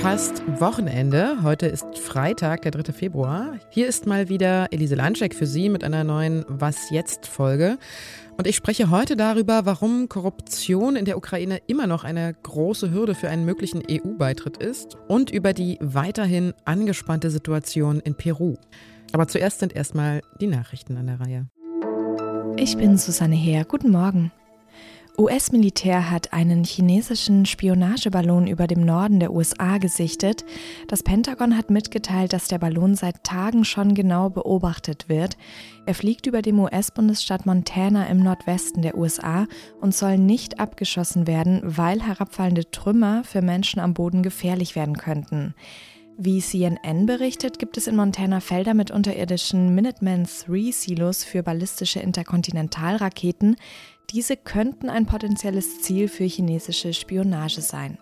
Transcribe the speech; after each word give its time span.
Fast 0.00 0.42
Wochenende. 0.60 1.38
Heute 1.42 1.66
ist 1.66 1.98
Freitag, 1.98 2.62
der 2.62 2.70
3. 2.70 2.92
Februar. 2.92 3.58
Hier 3.70 3.88
ist 3.88 4.06
mal 4.06 4.28
wieder 4.28 4.68
Elise 4.70 4.94
Landscheck 4.94 5.34
für 5.34 5.46
Sie 5.46 5.68
mit 5.68 5.82
einer 5.82 6.04
neuen 6.04 6.44
Was 6.46 6.90
jetzt 6.90 7.26
Folge. 7.26 7.78
Und 8.36 8.46
ich 8.46 8.54
spreche 8.54 8.90
heute 8.90 9.16
darüber, 9.16 9.66
warum 9.66 10.08
Korruption 10.08 10.94
in 10.94 11.06
der 11.06 11.16
Ukraine 11.16 11.60
immer 11.66 11.88
noch 11.88 12.04
eine 12.04 12.34
große 12.40 12.92
Hürde 12.92 13.16
für 13.16 13.28
einen 13.28 13.44
möglichen 13.44 13.82
EU-Beitritt 13.90 14.58
ist 14.58 14.96
und 15.08 15.32
über 15.32 15.52
die 15.52 15.76
weiterhin 15.80 16.54
angespannte 16.64 17.32
Situation 17.32 17.98
in 17.98 18.14
Peru. 18.14 18.54
Aber 19.12 19.26
zuerst 19.26 19.58
sind 19.58 19.74
erstmal 19.74 20.20
die 20.40 20.46
Nachrichten 20.46 20.96
an 20.96 21.08
der 21.08 21.18
Reihe. 21.18 21.46
Ich 22.56 22.76
bin 22.76 22.96
Susanne 22.96 23.34
Heer. 23.34 23.64
Guten 23.64 23.90
Morgen. 23.90 24.30
US-Militär 25.18 26.10
hat 26.10 26.32
einen 26.32 26.64
chinesischen 26.64 27.44
Spionageballon 27.44 28.46
über 28.46 28.66
dem 28.66 28.80
Norden 28.80 29.20
der 29.20 29.32
USA 29.32 29.76
gesichtet. 29.76 30.42
Das 30.88 31.02
Pentagon 31.02 31.54
hat 31.56 31.70
mitgeteilt, 31.70 32.32
dass 32.32 32.48
der 32.48 32.58
Ballon 32.58 32.94
seit 32.94 33.22
Tagen 33.22 33.66
schon 33.66 33.94
genau 33.94 34.30
beobachtet 34.30 35.10
wird. 35.10 35.36
Er 35.84 35.94
fliegt 35.94 36.26
über 36.26 36.40
dem 36.40 36.58
US-Bundesstaat 36.58 37.44
Montana 37.44 38.06
im 38.06 38.22
Nordwesten 38.22 38.80
der 38.80 38.96
USA 38.96 39.46
und 39.82 39.94
soll 39.94 40.16
nicht 40.16 40.58
abgeschossen 40.58 41.26
werden, 41.26 41.60
weil 41.62 42.00
herabfallende 42.02 42.70
Trümmer 42.70 43.22
für 43.22 43.42
Menschen 43.42 43.80
am 43.80 43.92
Boden 43.92 44.22
gefährlich 44.22 44.76
werden 44.76 44.96
könnten. 44.96 45.54
Wie 46.16 46.40
CNN 46.40 47.06
berichtet, 47.06 47.58
gibt 47.58 47.76
es 47.76 47.86
in 47.86 47.96
Montana 47.96 48.40
Felder 48.40 48.74
mit 48.74 48.90
unterirdischen 48.90 49.74
Minuteman 49.74 50.26
III 50.48 50.72
Silos 50.72 51.24
für 51.24 51.42
ballistische 51.42 52.00
Interkontinentalraketen. 52.00 53.56
Diese 54.12 54.36
könnten 54.36 54.90
ein 54.90 55.06
potenzielles 55.06 55.80
Ziel 55.80 56.06
für 56.06 56.24
chinesische 56.24 56.92
Spionage 56.92 57.62
sein. 57.62 57.96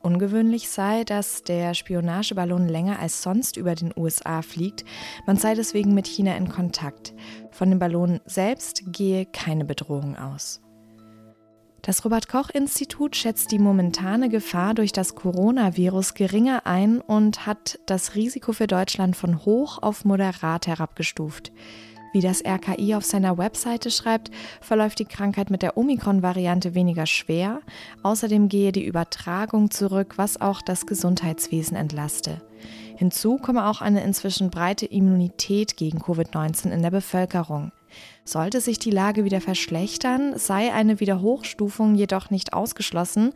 Ungewöhnlich 0.00 0.68
sei, 0.68 1.04
dass 1.04 1.42
der 1.42 1.74
Spionageballon 1.74 2.68
länger 2.68 2.98
als 2.98 3.22
sonst 3.22 3.56
über 3.56 3.74
den 3.74 3.92
USA 3.96 4.42
fliegt. 4.42 4.84
Man 5.26 5.36
sei 5.36 5.54
deswegen 5.54 5.94
mit 5.94 6.06
China 6.06 6.36
in 6.36 6.48
Kontakt. 6.48 7.14
Von 7.50 7.70
dem 7.70 7.78
Ballon 7.78 8.20
selbst 8.26 8.82
gehe 8.86 9.26
keine 9.26 9.64
Bedrohung 9.64 10.16
aus. 10.16 10.60
Das 11.82 12.02
Robert 12.06 12.28
Koch 12.28 12.48
Institut 12.48 13.14
schätzt 13.14 13.50
die 13.50 13.58
momentane 13.58 14.30
Gefahr 14.30 14.72
durch 14.72 14.92
das 14.92 15.14
Coronavirus 15.14 16.14
geringer 16.14 16.66
ein 16.66 17.02
und 17.02 17.46
hat 17.46 17.78
das 17.84 18.14
Risiko 18.14 18.54
für 18.54 18.66
Deutschland 18.66 19.16
von 19.16 19.44
hoch 19.44 19.82
auf 19.82 20.06
moderat 20.06 20.66
herabgestuft. 20.66 21.52
Wie 22.14 22.20
das 22.20 22.44
RKI 22.44 22.94
auf 22.94 23.04
seiner 23.04 23.38
Webseite 23.38 23.90
schreibt, 23.90 24.30
verläuft 24.60 25.00
die 25.00 25.04
Krankheit 25.04 25.50
mit 25.50 25.62
der 25.62 25.76
Omikron-Variante 25.76 26.76
weniger 26.76 27.06
schwer. 27.06 27.58
Außerdem 28.04 28.48
gehe 28.48 28.70
die 28.70 28.84
Übertragung 28.84 29.72
zurück, 29.72 30.14
was 30.16 30.40
auch 30.40 30.62
das 30.62 30.86
Gesundheitswesen 30.86 31.76
entlaste. 31.76 32.40
Hinzu 32.96 33.38
komme 33.38 33.66
auch 33.66 33.80
eine 33.80 34.04
inzwischen 34.04 34.50
breite 34.50 34.86
Immunität 34.86 35.76
gegen 35.76 35.98
Covid-19 35.98 36.70
in 36.70 36.82
der 36.82 36.92
Bevölkerung. 36.92 37.72
Sollte 38.24 38.60
sich 38.60 38.78
die 38.78 38.90
Lage 38.90 39.24
wieder 39.24 39.40
verschlechtern, 39.40 40.38
sei 40.38 40.72
eine 40.72 40.98
Wiederhochstufung 41.00 41.94
jedoch 41.94 42.30
nicht 42.30 42.54
ausgeschlossen 42.54 43.32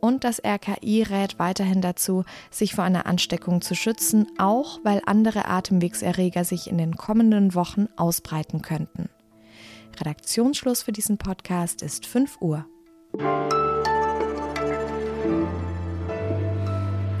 und 0.00 0.24
das 0.24 0.42
RKI 0.44 1.02
rät 1.02 1.38
weiterhin 1.38 1.80
dazu, 1.80 2.24
sich 2.50 2.74
vor 2.74 2.84
einer 2.84 3.06
Ansteckung 3.06 3.60
zu 3.60 3.74
schützen, 3.74 4.26
auch 4.38 4.80
weil 4.82 5.00
andere 5.06 5.46
Atemwegserreger 5.46 6.44
sich 6.44 6.68
in 6.68 6.78
den 6.78 6.96
kommenden 6.96 7.54
Wochen 7.54 7.86
ausbreiten 7.96 8.62
könnten. 8.62 9.08
Redaktionsschluss 10.00 10.82
für 10.82 10.92
diesen 10.92 11.18
Podcast 11.18 11.82
ist 11.82 12.06
5 12.06 12.38
Uhr. 12.40 12.66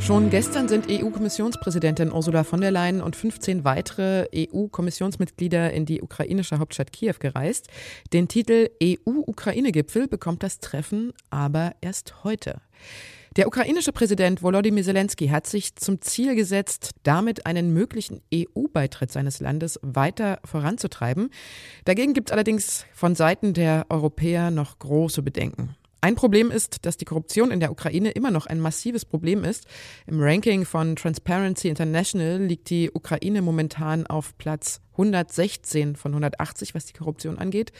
Schon 0.06 0.30
gestern 0.30 0.66
sind 0.66 0.90
EU-Kommissionspräsidentin 0.90 2.10
Ursula 2.10 2.42
von 2.42 2.60
der 2.60 2.72
Leyen 2.72 3.00
und 3.00 3.14
15 3.14 3.64
weitere 3.64 4.26
EU-Kommissionsmitglieder 4.34 5.72
in 5.72 5.86
die 5.86 6.02
ukrainische 6.02 6.58
Hauptstadt 6.58 6.92
Kiew 6.92 7.14
gereist. 7.20 7.68
Den 8.12 8.26
Titel 8.26 8.68
EU-Ukraine-Gipfel 8.82 10.08
bekommt 10.08 10.42
das 10.42 10.58
Treffen 10.58 11.12
aber 11.30 11.76
erst 11.80 12.24
heute. 12.24 12.60
Der 13.36 13.46
ukrainische 13.46 13.92
Präsident 13.92 14.42
Volodymyr 14.42 14.82
Zelensky 14.82 15.28
hat 15.28 15.46
sich 15.46 15.76
zum 15.76 16.00
Ziel 16.00 16.34
gesetzt, 16.34 16.90
damit 17.04 17.46
einen 17.46 17.72
möglichen 17.72 18.22
EU-Beitritt 18.34 19.12
seines 19.12 19.38
Landes 19.38 19.78
weiter 19.82 20.40
voranzutreiben. 20.44 21.30
Dagegen 21.84 22.12
gibt 22.12 22.30
es 22.30 22.32
allerdings 22.32 22.86
von 22.92 23.14
Seiten 23.14 23.54
der 23.54 23.86
Europäer 23.88 24.50
noch 24.50 24.80
große 24.80 25.22
Bedenken. 25.22 25.76
Ein 26.04 26.16
Problem 26.16 26.50
ist, 26.50 26.84
dass 26.84 26.96
die 26.96 27.04
Korruption 27.04 27.52
in 27.52 27.60
der 27.60 27.70
Ukraine 27.70 28.10
immer 28.10 28.32
noch 28.32 28.46
ein 28.46 28.58
massives 28.58 29.04
Problem 29.04 29.44
ist. 29.44 29.68
Im 30.08 30.20
Ranking 30.20 30.64
von 30.64 30.96
Transparency 30.96 31.68
International 31.68 32.42
liegt 32.42 32.70
die 32.70 32.90
Ukraine 32.92 33.40
momentan 33.40 34.04
auf 34.08 34.36
Platz 34.36 34.80
116 34.94 35.94
von 35.94 36.10
180, 36.10 36.74
was 36.74 36.86
die 36.86 36.92
Korruption 36.92 37.38
angeht. 37.38 37.70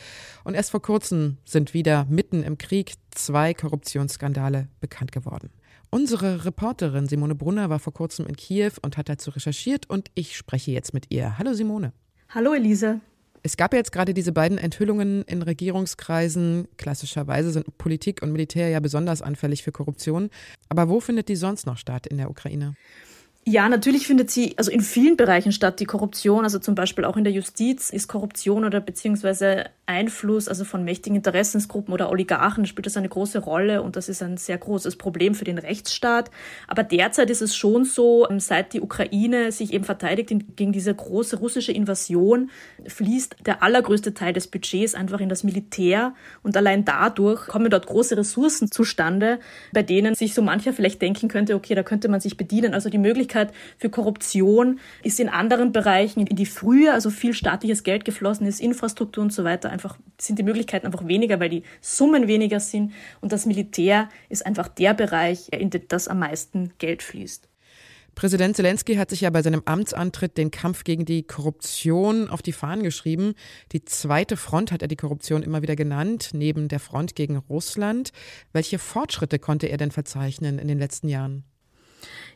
Und 0.45 0.55
erst 0.55 0.71
vor 0.71 0.81
kurzem 0.81 1.39
sind 1.45 1.75
wieder 1.75 2.07
mitten 2.09 2.45
im 2.45 2.59
Krieg 2.59 2.95
zwei 3.11 3.55
Korruptionsskandale 3.55 4.69
bekannt 4.79 5.11
geworden. 5.11 5.51
Unsere 5.91 6.45
Reporterin 6.45 7.09
Simone 7.09 7.35
Brunner 7.35 7.71
war 7.71 7.81
vor 7.81 7.93
kurzem 7.93 8.29
in 8.29 8.37
Kiew 8.37 8.71
und 8.83 8.97
hat 8.97 9.09
dazu 9.09 9.31
recherchiert 9.33 9.91
und 9.91 10.13
ich 10.15 10.37
spreche 10.37 10.71
jetzt 10.71 10.95
mit 10.95 11.07
ihr. 11.09 11.39
Hallo 11.39 11.55
Simone. 11.55 11.93
Hallo 12.29 12.55
Elise. 12.55 13.01
Es 13.45 13.57
gab 13.57 13.75
jetzt 13.75 13.91
gerade 13.91 14.15
diese 14.15 14.31
beiden 14.31 14.57
Enthüllungen 14.57 15.23
in 15.23 15.43
Regierungskreisen. 15.43 16.69
Klassischerweise 16.77 17.51
sind 17.51 17.77
Politik 17.77 18.23
und 18.23 18.31
Militär 18.31 18.69
ja 18.69 18.79
besonders 18.79 19.21
anfällig 19.21 19.65
für 19.65 19.73
Korruption. 19.73 20.31
Aber 20.69 20.89
wo 20.89 21.01
findet 21.01 21.29
die 21.29 21.35
sonst 21.35 21.67
noch 21.67 21.77
statt 21.77 22.07
in 22.07 22.19
der 22.19 22.31
Ukraine? 22.31 22.77
Ja, 23.45 23.69
natürlich 23.69 24.07
findet 24.07 24.31
sie 24.31 24.55
also 24.57 24.71
in 24.71 24.83
vielen 24.83 25.17
Bereichen 25.17 25.51
statt, 25.51 25.81
die 25.81 25.85
Korruption. 25.85 26.45
Also 26.45 26.61
zum 26.61 26.77
Beispiel 26.77 27.05
auch 27.05 27.17
in 27.17 27.25
der 27.25 27.33
Justiz 27.33 27.91
ist 27.91 28.07
Korruption 28.07 28.65
oder 28.65 28.81
beziehungsweise 28.81 29.65
Einfluss, 29.85 30.47
also 30.47 30.65
von 30.65 30.85
mächtigen 30.85 31.17
Interessensgruppen 31.17 31.93
oder 31.93 32.09
Oligarchen 32.09 32.67
spielt 32.67 32.87
das 32.87 32.97
eine 32.97 33.09
große 33.09 33.41
Rolle 33.41 33.83
und 33.83 33.97
das 33.97 34.09
ist 34.09 34.23
ein 34.23 34.37
sehr 34.37 34.59
großes 34.59 34.95
Problem 34.95 35.35
für 35.35 35.45
den 35.45 35.59
Rechtsstaat. 35.59 36.31
Aber 36.69 36.85
derzeit 36.85 37.31
ist 37.31 37.43
es 37.43 37.57
schon 37.57 37.85
so, 37.85 38.29
seit 38.39 38.75
die 38.75 38.81
Ukraine 38.81 39.51
sich 39.51 39.73
eben 39.73 39.83
verteidigt 39.83 40.33
gegen 40.55 40.71
diese 40.71 40.95
große 40.95 41.37
russische 41.39 41.73
Invasion, 41.73 42.49
fließt 42.87 43.39
der 43.45 43.61
allergrößte 43.65 44.15
Teil 44.15 44.33
des 44.33 44.47
Budgets 44.47 44.95
einfach 44.95 45.19
in 45.19 45.29
das 45.29 45.43
Militär 45.43 46.15
und 46.45 46.57
allein 46.57 46.85
dadurch 46.85 47.49
kommen 47.49 47.71
dort 47.71 47.89
große 47.89 48.17
Ressourcen 48.17 48.71
zustande, 48.71 49.41
bei 49.73 49.83
denen 49.83 50.15
sich 50.15 50.33
so 50.33 50.43
mancher 50.43 50.73
vielleicht 50.73 51.03
denken 51.03 51.27
könnte, 51.27 51.57
okay, 51.57 51.75
da 51.75 51.83
könnte 51.83 52.09
man 52.09 52.21
sich 52.21 52.37
bedienen. 52.37 52.73
Also 52.73 52.89
die 52.89 52.99
Möglichkeit 52.99 53.32
Möglichkeit 53.33 53.53
für 53.79 53.91
Korruption 53.91 54.81
ist 55.03 55.21
in 55.21 55.29
anderen 55.29 55.73
Bereichen, 55.73 56.27
in 56.27 56.37
die 56.37 56.47
früher 56.47 56.95
also 56.95 57.11
viel 57.11 57.35
staatliches 57.35 57.83
Geld 57.83 58.05
geflossen 58.05 58.47
ist, 58.47 58.61
Infrastruktur 58.61 59.23
und 59.23 59.33
so 59.33 59.45
weiter, 59.45 59.71
einfach 59.71 59.97
sind 60.19 60.39
die 60.39 60.43
Möglichkeiten 60.43 60.87
einfach 60.87 61.07
weniger, 61.07 61.41
weil 61.41 61.49
die 61.49 61.63
Summen 61.81 62.29
weniger 62.29 62.61
sind. 62.61 62.93
Und 63.21 63.33
das 63.33 63.47
Militär 63.47 64.09
ist 64.29 64.45
einfach 64.45 64.69
der 64.69 64.95
Bereich, 64.95 65.49
in 65.53 65.71
dem 65.71 65.83
das 65.89 66.09
am 66.09 66.19
meisten 66.21 66.73
Geld 66.79 67.03
fließt. 67.03 67.49
Präsident 68.15 68.57
Zelensky 68.57 68.97
hat 68.97 69.09
sich 69.09 69.23
ja 69.23 69.31
bei 69.31 69.41
seinem 69.41 69.63
Amtsantritt 69.65 70.37
den 70.37 70.51
Kampf 70.51 70.85
gegen 70.85 71.07
die 71.07 71.23
Korruption 71.23 72.29
auf 72.29 72.43
die 72.43 72.53
Fahnen 72.53 72.83
geschrieben. 72.83 73.33
Die 73.73 73.87
zweite 73.87 74.37
Front 74.37 74.71
hat 74.71 74.83
er 74.83 74.89
die 74.89 74.97
Korruption 74.97 75.43
immer 75.43 75.63
wieder 75.63 75.77
genannt, 75.77 76.31
neben 76.35 76.69
der 76.69 76.79
Front 76.79 77.15
gegen 77.15 77.37
Russland. 77.37 78.13
Welche 78.53 78.79
Fortschritte 78.79 79.39
konnte 79.39 79.69
er 79.69 79.79
denn 79.79 79.91
verzeichnen 79.91 80.59
in 80.59 80.69
den 80.69 80.79
letzten 80.79 81.09
Jahren? 81.09 81.45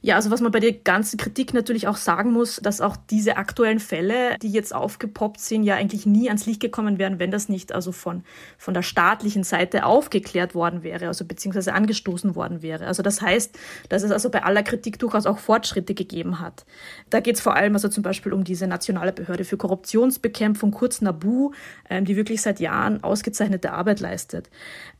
Ja, 0.02 0.16
also 0.16 0.30
was 0.30 0.40
man 0.40 0.52
bei 0.52 0.60
der 0.60 0.72
ganzen 0.72 1.16
Kritik 1.16 1.54
natürlich 1.54 1.88
auch 1.88 1.96
sagen 1.96 2.32
muss, 2.32 2.56
dass 2.62 2.80
auch 2.80 2.96
diese 3.10 3.36
aktuellen 3.36 3.80
Fälle, 3.80 4.36
die 4.40 4.50
jetzt 4.50 4.74
aufgepoppt 4.74 5.40
sind, 5.40 5.64
ja 5.64 5.74
eigentlich 5.74 6.06
nie 6.06 6.28
ans 6.28 6.46
Licht 6.46 6.60
gekommen 6.60 6.98
wären, 6.98 7.18
wenn 7.18 7.30
das 7.30 7.48
nicht 7.48 7.72
also 7.72 7.92
von, 7.92 8.22
von 8.58 8.74
der 8.74 8.82
staatlichen 8.82 9.42
Seite 9.42 9.84
aufgeklärt 9.84 10.54
worden 10.54 10.82
wäre, 10.82 11.08
also 11.08 11.24
beziehungsweise 11.24 11.72
angestoßen 11.72 12.36
worden 12.36 12.62
wäre. 12.62 12.86
Also 12.86 13.02
das 13.02 13.20
heißt, 13.20 13.58
dass 13.88 14.02
es 14.02 14.10
also 14.10 14.30
bei 14.30 14.44
aller 14.44 14.62
Kritik 14.62 14.98
durchaus 14.98 15.26
auch 15.26 15.38
Fortschritte 15.38 15.94
gegeben 15.94 16.40
hat. 16.40 16.66
Da 17.10 17.20
geht 17.20 17.36
es 17.36 17.40
vor 17.40 17.56
allem 17.56 17.74
also 17.74 17.88
zum 17.88 18.02
Beispiel 18.02 18.32
um 18.32 18.44
diese 18.44 18.66
nationale 18.66 19.12
Behörde 19.12 19.44
für 19.44 19.56
Korruptionsbekämpfung, 19.56 20.70
kurz 20.70 21.00
NABU, 21.00 21.52
ähm, 21.90 22.04
die 22.04 22.16
wirklich 22.16 22.42
seit 22.42 22.60
Jahren 22.60 23.02
ausgezeichnete 23.02 23.72
Arbeit 23.72 24.00
leistet. 24.00 24.50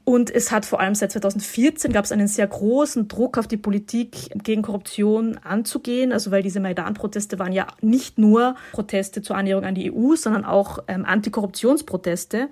Und 0.09 0.31
es 0.31 0.53
hat 0.53 0.65
vor 0.65 0.79
allem 0.79 0.95
seit 0.95 1.11
2014 1.11 1.93
gab 1.93 2.05
es 2.05 2.13
einen 2.13 2.29
sehr 2.29 2.47
großen 2.47 3.09
Druck 3.09 3.39
auf 3.39 3.49
die 3.49 3.57
Politik 3.57 4.31
gegen 4.45 4.56
Korruption 4.63 5.39
anzugehen. 5.43 6.13
Also 6.13 6.31
weil 6.31 6.43
diese 6.43 6.61
Maidan-Proteste 6.61 7.39
waren 7.39 7.53
ja 7.53 7.67
nicht 7.81 8.19
nur 8.19 8.57
Proteste 8.73 9.23
zur 9.23 9.37
Annäherung 9.37 9.65
an 9.65 9.75
die 9.75 9.93
EU, 9.93 10.17
sondern 10.17 10.45
auch 10.45 10.79
ähm, 10.89 11.05
Antikorruptionsproteste. 11.05 12.49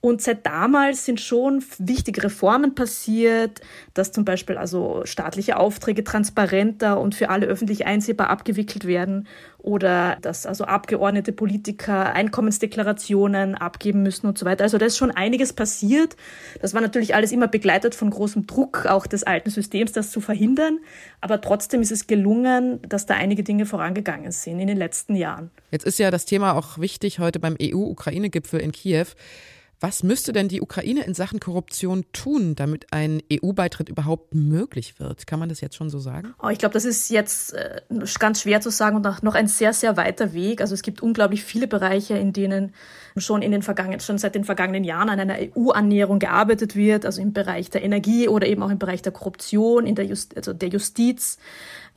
Und 0.00 0.22
seit 0.22 0.46
damals 0.46 1.04
sind 1.04 1.20
schon 1.20 1.64
wichtige 1.78 2.22
Reformen 2.22 2.76
passiert, 2.76 3.60
dass 3.94 4.12
zum 4.12 4.24
Beispiel 4.24 4.56
also 4.56 5.02
staatliche 5.04 5.56
Aufträge 5.56 6.04
transparenter 6.04 7.00
und 7.00 7.16
für 7.16 7.30
alle 7.30 7.46
öffentlich 7.46 7.84
einsehbar 7.84 8.30
abgewickelt 8.30 8.86
werden 8.86 9.26
oder 9.58 10.16
dass 10.22 10.46
also 10.46 10.64
Abgeordnete, 10.64 11.32
Politiker 11.32 12.12
Einkommensdeklarationen 12.12 13.56
abgeben 13.56 14.04
müssen 14.04 14.28
und 14.28 14.38
so 14.38 14.46
weiter. 14.46 14.62
Also 14.62 14.78
da 14.78 14.86
ist 14.86 14.96
schon 14.96 15.10
einiges 15.10 15.52
passiert. 15.52 16.16
Das 16.62 16.74
war 16.74 16.80
natürlich 16.80 17.16
alles 17.16 17.32
immer 17.32 17.48
begleitet 17.48 17.96
von 17.96 18.10
großem 18.10 18.46
Druck 18.46 18.86
auch 18.86 19.08
des 19.08 19.24
alten 19.24 19.50
Systems, 19.50 19.90
das 19.90 20.12
zu 20.12 20.20
verhindern. 20.20 20.78
Aber 21.20 21.40
trotzdem 21.40 21.82
ist 21.82 21.90
es 21.90 22.06
gelungen, 22.06 22.80
dass 22.88 23.06
da 23.06 23.14
einige 23.14 23.42
Dinge 23.42 23.66
vorangegangen 23.66 24.30
sind 24.30 24.60
in 24.60 24.68
den 24.68 24.78
letzten 24.78 25.16
Jahren. 25.16 25.50
Jetzt 25.72 25.84
ist 25.84 25.98
ja 25.98 26.12
das 26.12 26.24
Thema 26.24 26.54
auch 26.54 26.78
wichtig 26.78 27.18
heute 27.18 27.40
beim 27.40 27.56
EU-Ukraine-Gipfel 27.60 28.60
in 28.60 28.70
Kiew. 28.70 29.06
Was 29.80 30.02
müsste 30.02 30.32
denn 30.32 30.48
die 30.48 30.60
Ukraine 30.60 31.04
in 31.04 31.14
Sachen 31.14 31.38
Korruption 31.38 32.04
tun, 32.12 32.56
damit 32.56 32.92
ein 32.92 33.22
EU-Beitritt 33.32 33.88
überhaupt 33.88 34.34
möglich 34.34 34.98
wird? 34.98 35.28
Kann 35.28 35.38
man 35.38 35.48
das 35.48 35.60
jetzt 35.60 35.76
schon 35.76 35.88
so 35.88 36.00
sagen? 36.00 36.34
Oh, 36.42 36.48
ich 36.48 36.58
glaube, 36.58 36.72
das 36.72 36.84
ist 36.84 37.10
jetzt 37.10 37.54
äh, 37.54 37.80
ganz 38.18 38.42
schwer 38.42 38.60
zu 38.60 38.70
sagen 38.70 38.96
und 38.96 39.22
noch 39.22 39.36
ein 39.36 39.46
sehr, 39.46 39.72
sehr 39.72 39.96
weiter 39.96 40.32
Weg. 40.32 40.60
Also 40.60 40.74
es 40.74 40.82
gibt 40.82 41.00
unglaublich 41.00 41.44
viele 41.44 41.68
Bereiche, 41.68 42.18
in 42.18 42.32
denen 42.32 42.74
schon 43.16 43.40
in 43.40 43.52
den 43.52 43.62
vergangenen, 43.62 44.00
schon 44.00 44.18
seit 44.18 44.34
den 44.34 44.44
vergangenen 44.44 44.82
Jahren 44.82 45.10
an 45.10 45.20
einer 45.20 45.36
EU-Annäherung 45.38 46.18
gearbeitet 46.18 46.74
wird, 46.74 47.06
also 47.06 47.22
im 47.22 47.32
Bereich 47.32 47.70
der 47.70 47.84
Energie 47.84 48.28
oder 48.28 48.48
eben 48.48 48.64
auch 48.64 48.70
im 48.70 48.78
Bereich 48.78 49.02
der 49.02 49.12
Korruption, 49.12 49.86
in 49.86 49.94
der, 49.94 50.06
Just, 50.06 50.36
also 50.36 50.52
der 50.52 50.70
Justiz. 50.70 51.38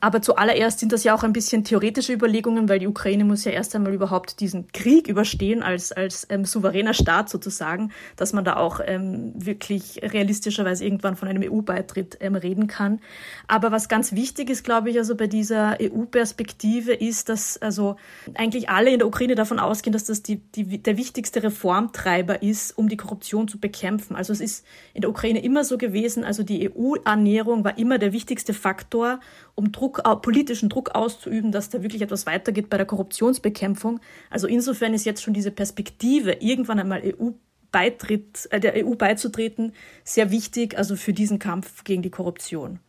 Aber 0.01 0.21
zuallererst 0.24 0.80
sind 0.80 0.92
das 0.92 1.03
ja 1.03 1.13
auch 1.13 1.24
ein 1.24 1.31
bisschen 1.31 1.63
theoretische 1.63 2.12
Überlegungen, 2.12 2.68
weil 2.68 2.80
die 2.80 2.88
Ukraine 2.88 3.24
muss 3.24 3.45
ja 3.45 3.51
erst 3.51 3.75
einmal 3.75 3.94
überhaupt 3.94 4.39
diesen 4.39 4.71
Krieg 4.71 5.07
überstehen 5.07 5.62
als, 5.62 5.92
als 5.92 6.25
ähm, 6.31 6.44
souveräner 6.44 6.95
Staat 6.95 7.30
sozusagen, 7.30 7.92
dass 8.15 8.33
man 8.33 8.44
da 8.44 8.57
auch 8.57 8.80
ähm, 8.83 9.31
wirklich 9.36 10.01
realistischerweise 10.01 10.83
irgendwann 10.83 11.15
von 11.15 11.27
einem 11.27 11.44
EU-Beitritt 11.44 12.18
ähm, 12.19 12.33
reden 12.33 12.65
kann. 12.65 13.00
Aber 13.48 13.71
was 13.71 13.89
ganz 13.89 14.13
wichtig 14.13 14.50
ist, 14.50 14.63
glaube 14.63 14.89
ich, 14.89 14.98
also 14.98 15.15
bei 15.15 15.27
dieser 15.27 15.77
EU-Perspektive 15.80 16.94
ist, 16.94 17.30
dass 17.30 17.59
also 17.62 17.95
eigentlich 18.33 18.69
alle 18.69 18.89
in 18.92 18.98
der 18.98 19.07
Ukraine 19.07 19.36
davon 19.36 19.59
ausgehen, 19.59 19.94
dass 19.94 20.06
das 20.06 20.24
die, 20.24 20.38
die, 20.38 20.81
der 20.81 20.98
wichtigste 20.98 21.44
Reformtreiber 21.44 22.42
ist, 22.42 22.75
um 22.75 22.89
die 22.89 22.98
Korruption 22.98 23.48
zu 23.48 23.59
bekämpfen. 23.59 24.15
Also 24.15 24.33
es 24.33 24.42
ist 24.42 24.65
in 24.95 25.01
der 25.01 25.12
Ukraine 25.12 25.44
immer 25.44 25.63
so 25.63 25.77
gewesen, 25.77 26.24
also 26.24 26.42
die 26.42 26.71
EU-Annäherung 26.71 27.63
war 27.63 27.77
immer 27.77 28.00
der 28.00 28.13
wichtigste 28.13 28.56
Faktor, 28.56 29.19
um 29.53 29.71
Druck, 29.71 29.90
politischen 30.21 30.69
Druck 30.69 30.91
auszuüben, 30.95 31.51
dass 31.51 31.69
da 31.69 31.81
wirklich 31.83 32.01
etwas 32.01 32.25
weitergeht 32.25 32.69
bei 32.69 32.77
der 32.77 32.85
Korruptionsbekämpfung. 32.85 33.99
Also 34.29 34.47
insofern 34.47 34.93
ist 34.93 35.05
jetzt 35.05 35.21
schon 35.21 35.33
diese 35.33 35.51
Perspektive, 35.51 36.38
irgendwann 36.39 36.79
einmal 36.79 37.01
EU 37.03 37.31
Beitritt, 37.71 38.47
äh, 38.51 38.59
der 38.59 38.85
EU 38.85 38.95
beizutreten, 38.95 39.73
sehr 40.03 40.29
wichtig, 40.29 40.77
also 40.77 40.95
für 40.95 41.13
diesen 41.13 41.39
Kampf 41.39 41.83
gegen 41.83 42.01
die 42.01 42.09
Korruption. 42.09 42.79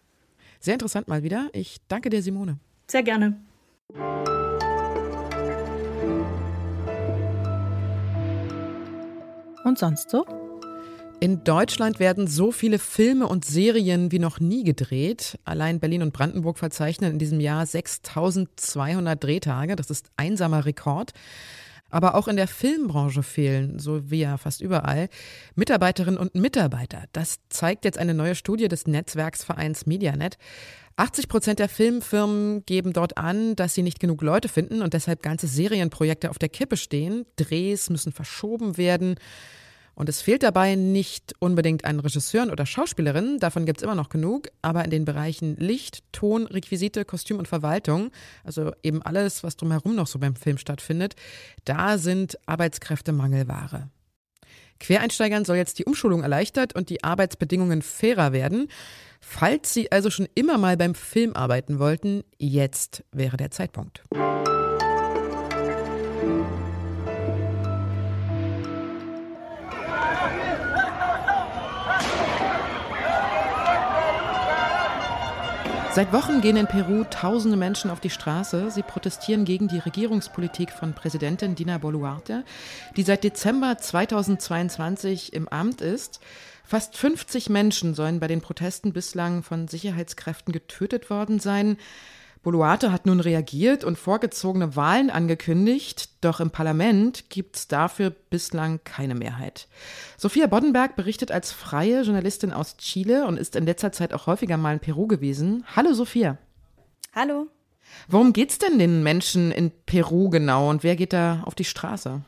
Sehr 0.61 0.75
interessant 0.75 1.09
mal 1.09 1.23
wieder. 1.23 1.51
Ich 1.53 1.79
danke 1.89 2.11
dir, 2.11 2.23
Simone. 2.23 2.59
Sehr 2.89 3.03
gerne. 3.03 3.37
Und 9.65 9.79
sonst 9.79 10.11
so? 10.11 10.27
In 11.23 11.45
Deutschland 11.45 12.01
werden 12.01 12.27
so 12.27 12.51
viele 12.51 12.81
Filme 12.81 13.29
und 13.29 13.45
Serien 13.45 14.11
wie 14.11 14.19
noch 14.19 14.41
nie 14.41 14.65
gedreht. 14.65 15.39
Allein 15.45 15.79
Berlin 15.79 16.03
und 16.03 16.13
Brandenburg 16.13 16.59
verzeichnen 16.59 17.13
in 17.13 17.21
diesem 17.21 17.39
Jahr 17.39 17.65
6200 17.65 19.23
Drehtage. 19.23 19.77
Das 19.77 19.89
ist 19.89 20.11
einsamer 20.17 20.65
Rekord. 20.65 21.13
Aber 21.91 22.17
auch 22.17 22.27
in 22.27 22.35
der 22.35 22.49
Filmbranche 22.49 23.23
fehlen, 23.23 23.79
so 23.79 24.11
wie 24.11 24.23
ja 24.23 24.37
fast 24.37 24.63
überall, 24.63 25.09
Mitarbeiterinnen 25.55 26.19
und 26.19 26.35
Mitarbeiter. 26.35 27.05
Das 27.13 27.37
zeigt 27.51 27.85
jetzt 27.85 27.99
eine 27.99 28.15
neue 28.15 28.35
Studie 28.35 28.67
des 28.67 28.89
Netzwerksvereins 28.89 29.87
Medianet. 29.87 30.39
80 30.97 31.29
Prozent 31.29 31.61
der 31.61 31.69
Filmfirmen 31.69 32.67
geben 32.67 32.93
dort 32.93 33.17
an, 33.17 33.55
dass 33.55 33.75
sie 33.75 33.85
nicht 33.85 34.01
genug 34.01 34.23
Leute 34.23 34.49
finden 34.49 34.83
und 34.83 34.93
deshalb 34.93 35.23
ganze 35.23 35.47
Serienprojekte 35.47 36.31
auf 36.31 36.41
der 36.41 36.49
Kippe 36.49 36.77
stehen. 36.77 37.27
Drehs 37.37 37.91
müssen 37.91 38.11
verschoben 38.11 38.77
werden. 38.77 39.15
Und 39.95 40.09
es 40.09 40.23
fehlt 40.23 40.43
dabei 40.43 40.75
nicht 40.75 41.35
unbedingt 41.39 41.85
an 41.85 42.01
Regisseuren 42.01 42.51
oder 42.51 42.67
Schauspielerinnen, 42.67 43.39
davon 43.39 43.67
gibt 43.67 43.79
es 43.79 43.83
immer 43.83 43.95
noch 43.95 44.09
genug, 44.09 44.49
aber 44.63 44.85
in 44.85 44.91
den 44.91 45.05
Bereichen 45.05 45.57
Licht, 45.57 46.03
Ton, 46.13 46.47
Requisite, 46.47 47.05
Kostüm 47.05 47.39
und 47.39 47.49
Verwaltung, 47.49 48.11
also 48.45 48.73
eben 48.83 49.03
alles, 49.03 49.43
was 49.43 49.57
drumherum 49.57 49.95
noch 49.95 50.07
so 50.07 50.19
beim 50.19 50.35
Film 50.35 50.59
stattfindet, 50.59 51.15
da 51.65 51.99
sind 51.99 52.39
Arbeitskräfte 52.47 53.13
Mangelware. 53.13 53.89
Quereinsteigern 54.83 55.45
soll 55.45 55.57
jetzt 55.57 55.79
die 55.79 55.85
Umschulung 55.85 56.23
erleichtert 56.23 56.75
und 56.75 56.91
die 56.91 57.05
Arbeitsbedingungen 57.05 57.83
fairer 57.83 58.33
werden. 58.33 58.69
Falls 59.21 59.73
Sie 59.73 59.93
also 59.93 60.11
schon 60.11 60.27
immer 60.35 60.59
mal 60.59 60.77
beim 60.77 60.97
Film 60.97 61.37
arbeiten 61.37 61.79
wollten, 61.79 62.25
jetzt 62.39 63.05
wäre 63.13 63.37
der 63.37 63.53
Zeitpunkt. 63.53 64.03
Seit 75.95 76.11
Wochen 76.15 76.41
gehen 76.41 76.57
in 76.57 76.67
Peru 76.67 77.05
tausende 77.05 77.59
Menschen 77.59 77.91
auf 77.91 78.01
die 78.01 78.09
Straße. 78.09 78.71
Sie 78.71 78.83
protestieren 78.83 79.45
gegen 79.45 79.69
die 79.69 79.79
Regierungspolitik 79.79 80.71
von 80.73 80.95
Präsidentin 80.95 81.55
Dina 81.55 81.77
Boluarte, 81.77 82.45
die 82.97 83.03
seit 83.03 83.25
Dezember 83.25 83.77
2022 83.77 85.35
im 85.35 85.49
Amt 85.49 85.83
ist. 85.83 86.21
Fast 86.65 86.97
50 86.97 87.51
Menschen 87.51 87.93
sollen 87.93 88.21
bei 88.21 88.27
den 88.27 88.41
Protesten 88.41 88.95
bislang 88.95 89.43
von 89.43 89.69
Sicherheitskräften 89.69 90.55
getötet 90.55 91.11
worden 91.11 91.41
sein. 91.41 91.77
Boluarte 92.43 92.91
hat 92.91 93.07
nun 93.07 93.21
reagiert 93.21 93.85
und 93.85 93.97
vorgezogene 93.97 94.75
Wahlen 94.75 95.11
angekündigt, 95.11 96.11
doch 96.23 96.41
im 96.41 96.51
Parlament 96.51 97.31
gibt 97.31 97.55
es 97.55 97.69
dafür 97.69 98.11
bislang 98.11 98.81
keine 98.83 99.15
Mehrheit. 99.15 99.69
Sophia 100.17 100.49
Boddenberg 100.49 100.97
berichtet 100.97 101.31
als 101.31 101.53
freie 101.53 102.03
Journalistin 102.03 102.53
aus 102.53 102.77
Chile 102.79 103.27
und 103.27 103.37
ist 103.37 103.55
in 103.55 103.65
letzter 103.65 103.93
Zeit 103.93 104.13
auch 104.13 104.27
häufiger 104.27 104.57
mal 104.57 104.75
in 104.75 104.81
Peru 104.81 105.07
gewesen. 105.07 105.65
Hallo 105.77 105.93
Sophia. 105.93 106.37
Hallo. 107.15 107.47
Worum 108.09 108.33
geht's 108.33 108.59
denn 108.59 108.79
den 108.79 109.05
Menschen 109.05 109.53
in 109.53 109.71
Peru 109.87 110.29
genau 110.29 110.69
und 110.69 110.83
wer 110.83 110.97
geht 110.97 111.13
da 111.13 111.43
auf 111.45 111.55
die 111.55 111.65
Straße? 111.65 112.23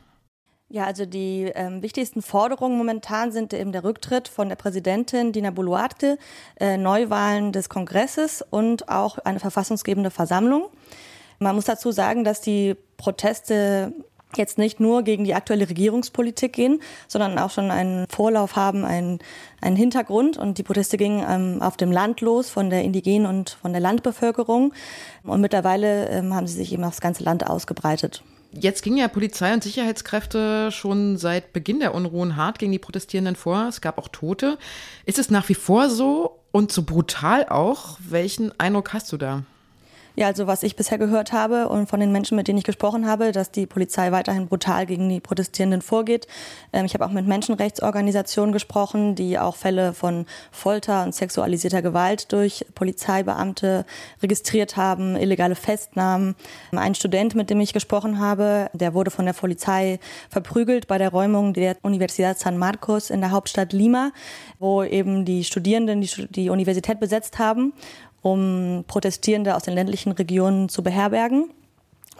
Ja, 0.67 0.85
also 0.85 1.05
die 1.05 1.51
ähm, 1.53 1.83
wichtigsten 1.83 2.23
Forderungen 2.23 2.77
momentan 2.77 3.31
sind 3.31 3.53
eben 3.53 3.71
der 3.71 3.83
Rücktritt 3.83 4.27
von 4.27 4.49
der 4.49 4.55
Präsidentin 4.55 5.31
Dina 5.31 5.51
Boluarte, 5.51 6.17
äh, 6.59 6.77
Neuwahlen 6.77 7.51
des 7.51 7.69
Kongresses 7.69 8.43
und 8.49 8.89
auch 8.89 9.19
eine 9.19 9.39
verfassungsgebende 9.39 10.09
Versammlung. 10.09 10.69
Man 11.37 11.53
muss 11.53 11.65
dazu 11.65 11.91
sagen, 11.91 12.23
dass 12.23 12.41
die 12.41 12.75
Proteste 12.97 13.93
jetzt 14.35 14.57
nicht 14.57 14.79
nur 14.79 15.03
gegen 15.03 15.23
die 15.23 15.35
aktuelle 15.35 15.69
Regierungspolitik 15.69 16.53
gehen, 16.53 16.81
sondern 17.07 17.37
auch 17.37 17.51
schon 17.51 17.69
einen 17.71 18.07
Vorlauf 18.09 18.55
haben, 18.55 18.85
einen, 18.85 19.19
einen 19.61 19.75
Hintergrund. 19.75 20.35
Und 20.37 20.57
die 20.57 20.63
Proteste 20.63 20.97
gingen 20.97 21.23
ähm, 21.29 21.61
auf 21.61 21.77
dem 21.77 21.91
Land 21.91 22.21
los, 22.21 22.49
von 22.49 22.71
der 22.71 22.83
Indigenen 22.83 23.27
und 23.27 23.51
von 23.61 23.71
der 23.71 23.81
Landbevölkerung. 23.81 24.73
Und 25.23 25.41
mittlerweile 25.41 26.09
ähm, 26.09 26.33
haben 26.33 26.47
sie 26.47 26.55
sich 26.55 26.73
eben 26.73 26.83
aufs 26.83 27.01
ganze 27.01 27.23
Land 27.23 27.47
ausgebreitet. 27.47 28.23
Jetzt 28.57 28.83
gingen 28.83 28.97
ja 28.97 29.09
Polizei 29.09 29.53
und 29.53 29.63
Sicherheitskräfte 29.63 30.71
schon 30.71 31.17
seit 31.17 31.51
Beginn 31.51 31.81
der 31.81 31.93
Unruhen 31.93 32.37
hart 32.37 32.57
gegen 32.57 32.71
die 32.71 32.79
Protestierenden 32.79 33.35
vor. 33.35 33.67
Es 33.67 33.81
gab 33.81 33.97
auch 33.97 34.07
Tote. 34.07 34.57
Ist 35.05 35.19
es 35.19 35.29
nach 35.29 35.49
wie 35.49 35.55
vor 35.55 35.89
so 35.89 36.39
und 36.51 36.71
so 36.71 36.83
brutal 36.83 37.47
auch? 37.49 37.97
Welchen 37.99 38.57
Eindruck 38.57 38.93
hast 38.93 39.11
du 39.11 39.17
da? 39.17 39.43
Ja, 40.17 40.27
also 40.27 40.47
was 40.47 40.63
ich 40.63 40.77
bisher 40.77 40.97
gehört 40.97 41.33
habe 41.33 41.67
und 41.67 41.89
von 41.89 41.99
den 41.99 42.13
Menschen, 42.13 42.37
mit 42.37 42.47
denen 42.47 42.57
ich 42.57 42.63
gesprochen 42.63 43.05
habe, 43.05 43.33
dass 43.33 43.51
die 43.51 43.65
Polizei 43.65 44.13
weiterhin 44.13 44.47
brutal 44.47 44.85
gegen 44.85 45.09
die 45.09 45.19
Protestierenden 45.19 45.81
vorgeht. 45.81 46.25
Ähm, 46.71 46.85
ich 46.85 46.93
habe 46.93 47.05
auch 47.05 47.11
mit 47.11 47.27
Menschenrechtsorganisationen 47.27 48.53
gesprochen, 48.53 49.15
die 49.15 49.37
auch 49.37 49.57
Fälle 49.57 49.91
von 49.91 50.25
Folter 50.51 51.03
und 51.03 51.13
sexualisierter 51.13 51.81
Gewalt 51.81 52.31
durch 52.31 52.65
Polizeibeamte 52.75 53.85
registriert 54.23 54.77
haben, 54.77 55.17
illegale 55.17 55.55
Festnahmen. 55.55 56.35
Ein 56.71 56.95
Student, 56.95 57.35
mit 57.35 57.49
dem 57.49 57.59
ich 57.59 57.73
gesprochen 57.73 58.17
habe, 58.17 58.69
der 58.71 58.93
wurde 58.93 59.11
von 59.11 59.25
der 59.25 59.33
Polizei 59.33 59.99
verprügelt 60.29 60.87
bei 60.87 60.97
der 60.97 61.09
Räumung 61.09 61.53
der 61.53 61.75
Universidad 61.81 62.39
San 62.39 62.57
Marcos 62.57 63.09
in 63.09 63.19
der 63.19 63.31
Hauptstadt 63.31 63.73
Lima, 63.73 64.13
wo 64.59 64.81
eben 64.81 65.25
die 65.25 65.43
Studierenden 65.43 65.99
die, 65.99 66.27
die 66.29 66.49
Universität 66.49 67.01
besetzt 67.01 67.37
haben 67.37 67.73
um 68.25 68.85
Protestierende 68.87 69.55
aus 69.55 69.63
den 69.63 69.75
ländlichen 69.75 70.11
Regionen 70.11 70.67
zu 70.67 70.81
beherbergen. 70.81 71.51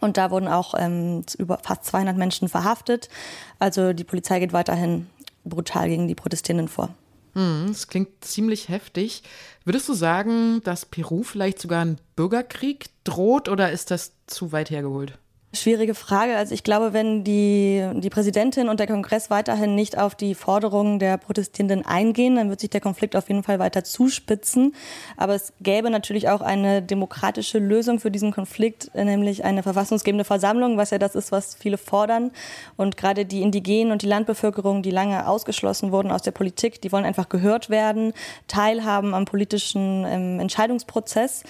Und 0.01 0.17
da 0.17 0.29
wurden 0.29 0.47
auch 0.47 0.75
ähm, 0.77 1.23
über 1.39 1.57
fast 1.63 1.85
200 1.85 2.15
Menschen 2.15 2.47
verhaftet. 2.47 3.09
Also 3.57 3.91
die 3.91 4.03
Polizei 4.03 4.39
geht 4.39 4.53
weiterhin 4.53 5.07
brutal 5.45 5.89
gegen 5.89 6.07
die 6.07 6.13
Protestierenden 6.13 6.67
vor. 6.67 6.89
Hm, 7.33 7.65
das 7.69 7.87
klingt 7.87 8.23
ziemlich 8.23 8.69
heftig. 8.69 9.23
Würdest 9.63 9.89
du 9.89 9.95
sagen, 9.95 10.61
dass 10.63 10.85
Peru 10.85 11.23
vielleicht 11.23 11.59
sogar 11.59 11.83
ein 11.83 11.97
Bürgerkrieg 12.15 12.85
droht 13.03 13.49
oder 13.49 13.71
ist 13.71 13.89
das 13.89 14.11
zu 14.27 14.51
weit 14.51 14.69
hergeholt? 14.69 15.17
Schwierige 15.55 15.95
Frage. 15.95 16.35
Also 16.35 16.53
ich 16.53 16.63
glaube, 16.63 16.93
wenn 16.93 17.23
die, 17.23 17.87
die 17.95 18.09
Präsidentin 18.09 18.69
und 18.69 18.79
der 18.79 18.87
Kongress 18.87 19.29
weiterhin 19.29 19.75
nicht 19.75 19.97
auf 19.97 20.15
die 20.15 20.35
Forderungen 20.35 20.99
der 20.99 21.17
Protestierenden 21.17 21.85
eingehen, 21.85 22.35
dann 22.35 22.49
wird 22.49 22.59
sich 22.59 22.69
der 22.69 22.81
Konflikt 22.81 23.15
auf 23.15 23.27
jeden 23.29 23.43
Fall 23.43 23.59
weiter 23.59 23.83
zuspitzen. 23.83 24.75
Aber 25.17 25.35
es 25.35 25.53
gäbe 25.61 25.89
natürlich 25.89 26.29
auch 26.29 26.41
eine 26.41 26.81
demokratische 26.81 27.59
Lösung 27.59 27.99
für 27.99 28.11
diesen 28.11 28.31
Konflikt, 28.31 28.93
nämlich 28.93 29.43
eine 29.45 29.63
verfassungsgebende 29.63 30.25
Versammlung, 30.25 30.77
was 30.77 30.91
ja 30.91 30.99
das 30.99 31.15
ist, 31.15 31.31
was 31.31 31.55
viele 31.55 31.77
fordern. 31.77 32.31
Und 32.75 32.97
gerade 32.97 33.25
die 33.25 33.41
Indigenen 33.41 33.91
und 33.91 34.01
die 34.01 34.07
Landbevölkerung, 34.07 34.81
die 34.83 34.91
lange 34.91 35.27
ausgeschlossen 35.27 35.91
wurden 35.91 36.11
aus 36.11 36.21
der 36.21 36.31
Politik, 36.31 36.81
die 36.81 36.91
wollen 36.91 37.05
einfach 37.05 37.29
gehört 37.29 37.69
werden, 37.69 38.13
teilhaben 38.47 39.13
am 39.13 39.25
politischen 39.25 40.05
ähm, 40.05 40.39
Entscheidungsprozess. 40.39 41.43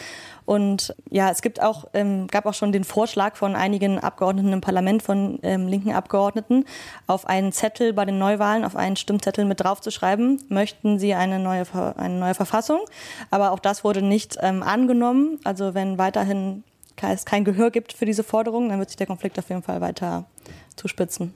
Und 0.45 0.95
ja, 1.09 1.31
es 1.31 1.41
gibt 1.41 1.61
auch, 1.61 1.85
ähm, 1.93 2.27
gab 2.27 2.45
auch 2.45 2.53
schon 2.53 2.71
den 2.71 2.83
Vorschlag 2.83 3.35
von 3.35 3.55
einigen 3.55 3.99
Abgeordneten 3.99 4.53
im 4.53 4.61
Parlament, 4.61 5.01
von 5.01 5.39
ähm, 5.41 5.67
linken 5.67 5.91
Abgeordneten, 5.91 6.65
auf 7.07 7.27
einen 7.27 7.51
Zettel 7.51 7.93
bei 7.93 8.05
den 8.05 8.19
Neuwahlen, 8.19 8.63
auf 8.63 8.75
einen 8.75 8.95
Stimmzettel 8.95 9.45
mit 9.45 9.61
draufzuschreiben, 9.61 10.43
möchten 10.49 10.99
sie 10.99 11.15
eine 11.15 11.39
neue, 11.39 11.65
eine 11.97 12.19
neue 12.19 12.35
Verfassung. 12.35 12.79
Aber 13.31 13.51
auch 13.51 13.59
das 13.59 13.83
wurde 13.83 14.01
nicht 14.01 14.37
ähm, 14.41 14.61
angenommen. 14.61 15.39
Also 15.43 15.73
wenn 15.73 15.97
weiterhin 15.97 16.63
es 17.01 17.25
kein 17.25 17.43
Gehör 17.43 17.71
gibt 17.71 17.93
für 17.93 18.05
diese 18.05 18.23
Forderung, 18.23 18.69
dann 18.69 18.79
wird 18.79 18.89
sich 18.89 18.97
der 18.97 19.07
Konflikt 19.07 19.37
auf 19.37 19.49
jeden 19.49 19.63
Fall 19.63 19.81
weiter 19.81 20.25
zuspitzen. 20.75 21.33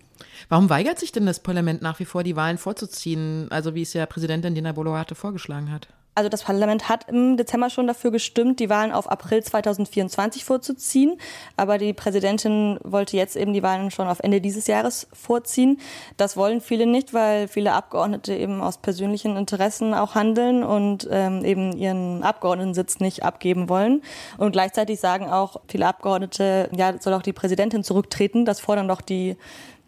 Warum 0.47 0.69
weigert 0.69 0.99
sich 0.99 1.11
denn 1.11 1.25
das 1.25 1.39
Parlament 1.39 1.81
nach 1.81 1.99
wie 1.99 2.05
vor, 2.05 2.23
die 2.23 2.35
Wahlen 2.35 2.57
vorzuziehen, 2.57 3.47
also 3.51 3.75
wie 3.75 3.81
es 3.81 3.93
ja 3.93 4.05
Präsidentin 4.05 4.55
Dina 4.55 4.71
Boluarte 4.71 5.15
vorgeschlagen 5.15 5.71
hat? 5.71 5.87
Also 6.15 6.27
das 6.27 6.43
Parlament 6.43 6.89
hat 6.89 7.07
im 7.07 7.37
Dezember 7.37 7.69
schon 7.69 7.87
dafür 7.87 8.11
gestimmt, 8.11 8.59
die 8.59 8.69
Wahlen 8.69 8.91
auf 8.91 9.09
April 9.09 9.41
2024 9.41 10.43
vorzuziehen. 10.43 11.17
Aber 11.55 11.77
die 11.77 11.93
Präsidentin 11.93 12.77
wollte 12.83 13.15
jetzt 13.15 13.37
eben 13.37 13.53
die 13.53 13.63
Wahlen 13.63 13.89
schon 13.89 14.07
auf 14.07 14.19
Ende 14.19 14.41
dieses 14.41 14.67
Jahres 14.67 15.07
vorziehen. 15.13 15.79
Das 16.17 16.35
wollen 16.35 16.59
viele 16.59 16.85
nicht, 16.85 17.13
weil 17.13 17.47
viele 17.47 17.71
Abgeordnete 17.71 18.33
eben 18.33 18.61
aus 18.61 18.79
persönlichen 18.79 19.37
Interessen 19.37 19.93
auch 19.93 20.15
handeln 20.15 20.63
und 20.63 21.07
ähm, 21.09 21.45
eben 21.45 21.77
ihren 21.77 22.21
Abgeordnetensitz 22.23 22.99
nicht 22.99 23.23
abgeben 23.23 23.69
wollen. 23.69 24.01
Und 24.37 24.51
gleichzeitig 24.51 24.99
sagen 24.99 25.29
auch 25.29 25.61
viele 25.69 25.87
Abgeordnete, 25.87 26.69
ja, 26.75 26.99
soll 26.99 27.13
auch 27.13 27.21
die 27.21 27.33
Präsidentin 27.33 27.83
zurücktreten. 27.83 28.43
Das 28.43 28.59
fordern 28.59 28.89
doch 28.89 29.01
die 29.01 29.37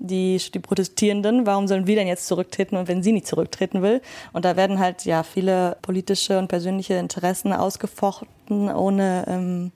die, 0.01 0.41
die 0.53 0.59
Protestierenden, 0.59 1.45
warum 1.45 1.67
sollen 1.67 1.87
wir 1.87 1.95
denn 1.95 2.07
jetzt 2.07 2.27
zurücktreten 2.27 2.75
und 2.75 2.87
wenn 2.87 3.03
sie 3.03 3.11
nicht 3.11 3.27
zurücktreten 3.27 3.81
will? 3.81 4.01
Und 4.33 4.45
da 4.45 4.55
werden 4.55 4.79
halt 4.79 5.05
ja 5.05 5.23
viele 5.23 5.77
politische 5.81 6.39
und 6.39 6.47
persönliche 6.47 6.95
Interessen 6.95 7.53
ausgefochten, 7.53 8.69
ohne 8.69 9.25
ähm, 9.27 9.71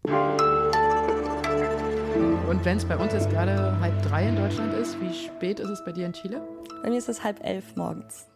Und 2.47 2.65
wenn 2.65 2.77
es 2.77 2.85
bei 2.85 2.97
uns 2.97 3.13
jetzt 3.13 3.29
gerade 3.29 3.79
halb 3.79 4.01
drei 4.01 4.27
in 4.27 4.35
Deutschland 4.35 4.73
ist, 4.73 4.99
wie 4.99 5.13
spät 5.13 5.59
ist 5.59 5.69
es 5.69 5.83
bei 5.85 5.91
dir 5.91 6.05
in 6.05 6.13
Chile? 6.13 6.41
Bei 6.83 6.89
mir 6.89 6.97
ist 6.97 7.09
es 7.09 7.23
halb 7.23 7.43
elf 7.43 7.75
morgens. 7.75 8.27